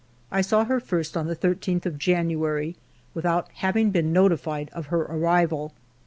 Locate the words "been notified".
3.91-4.71